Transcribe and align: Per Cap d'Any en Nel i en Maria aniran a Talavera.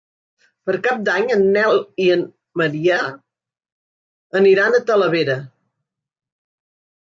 Per 0.69 0.73
Cap 0.85 1.03
d'Any 1.09 1.27
en 1.35 1.43
Nel 1.57 1.77
i 2.05 2.07
en 2.13 2.23
Maria 2.63 2.97
aniran 4.43 4.81
a 4.81 4.83
Talavera. 4.91 5.39